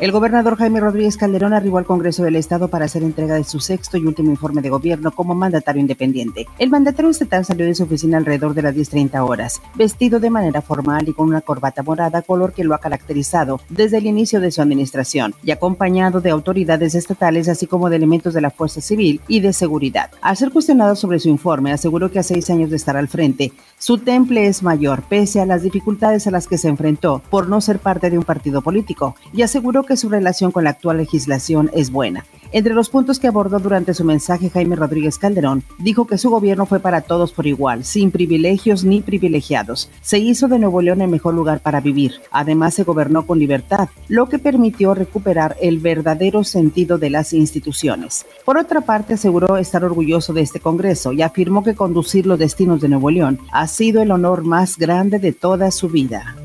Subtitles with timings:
[0.00, 3.60] El gobernador Jaime Rodríguez Calderón arribó al Congreso del Estado para hacer entrega de su
[3.60, 6.46] sexto y último informe de gobierno como mandatario independiente.
[6.58, 10.62] El mandatario estatal salió de su oficina alrededor de las 10.30 horas, vestido de manera
[10.62, 14.50] formal y con una corbata morada, color que lo ha caracterizado desde el inicio de
[14.50, 19.20] su administración, y acompañado de autoridades estatales así como de elementos de la Fuerza Civil
[19.28, 20.10] y de Seguridad.
[20.22, 23.52] Al ser cuestionado sobre su informe, aseguró que a seis años de estar al frente,
[23.76, 27.60] su temple es mayor, pese a las dificultades a las que se enfrentó por no
[27.60, 30.98] ser parte de un partido político, y aseguró que que su relación con la actual
[30.98, 32.24] legislación es buena.
[32.52, 36.64] Entre los puntos que abordó durante su mensaje Jaime Rodríguez Calderón, dijo que su gobierno
[36.64, 39.90] fue para todos por igual, sin privilegios ni privilegiados.
[40.00, 42.14] Se hizo de Nuevo León el mejor lugar para vivir.
[42.30, 48.26] Además, se gobernó con libertad, lo que permitió recuperar el verdadero sentido de las instituciones.
[48.44, 52.80] Por otra parte, aseguró estar orgulloso de este Congreso y afirmó que conducir los destinos
[52.80, 56.36] de Nuevo León ha sido el honor más grande de toda su vida.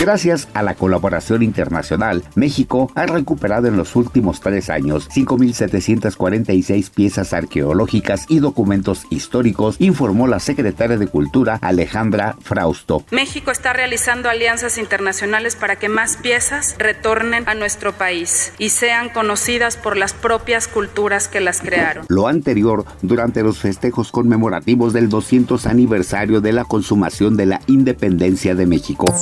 [0.00, 7.34] Gracias a la colaboración internacional, México ha recuperado en los últimos tres años 5.746 piezas
[7.34, 13.04] arqueológicas y documentos históricos, informó la secretaria de Cultura Alejandra Frausto.
[13.10, 19.10] México está realizando alianzas internacionales para que más piezas retornen a nuestro país y sean
[19.10, 22.06] conocidas por las propias culturas que las crearon.
[22.08, 28.54] Lo anterior durante los festejos conmemorativos del 200 aniversario de la consumación de la independencia
[28.54, 29.14] de México.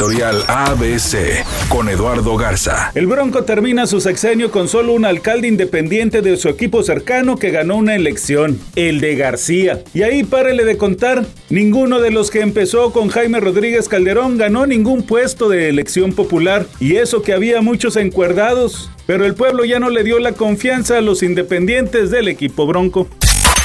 [0.00, 2.90] Editorial ABC con Eduardo Garza.
[2.94, 7.50] El Bronco termina su sexenio con solo un alcalde independiente de su equipo cercano que
[7.50, 9.84] ganó una elección, el de García.
[9.92, 14.66] Y ahí párele de contar, ninguno de los que empezó con Jaime Rodríguez Calderón ganó
[14.66, 16.64] ningún puesto de elección popular.
[16.80, 18.90] Y eso que había muchos encuerdados.
[19.06, 23.06] Pero el pueblo ya no le dio la confianza a los independientes del equipo Bronco.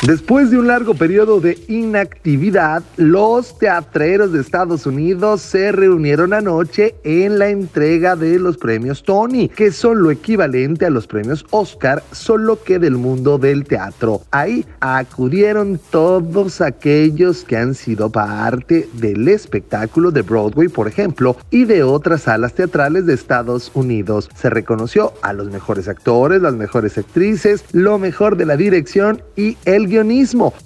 [0.05, 6.93] Después de un largo periodo de inactividad, los teatreros de Estados Unidos se reunieron anoche
[7.03, 12.03] en la entrega de los premios Tony, que son lo equivalente a los premios Oscar,
[12.11, 14.21] solo que del mundo del teatro.
[14.29, 21.65] Ahí acudieron todos aquellos que han sido parte del espectáculo de Broadway, por ejemplo, y
[21.65, 24.29] de otras salas teatrales de Estados Unidos.
[24.35, 29.57] Se reconoció a los mejores actores, las mejores actrices, lo mejor de la dirección y
[29.65, 29.94] el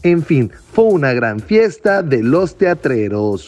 [0.04, 3.48] en fin, fue una gran fiesta de los teatreros.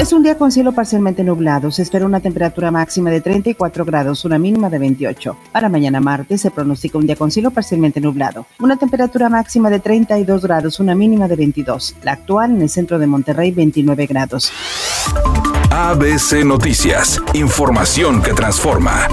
[0.00, 1.70] Es un día con cielo parcialmente nublado.
[1.70, 5.36] Se espera una temperatura máxima de 34 grados, una mínima de 28.
[5.52, 8.46] Para mañana martes se pronostica un día con cielo parcialmente nublado.
[8.60, 11.96] Una temperatura máxima de 32 grados, una mínima de 22.
[12.02, 14.50] La actual en el centro de Monterrey, 29 grados.
[15.70, 17.20] ABC Noticias.
[17.34, 19.06] Información que transforma.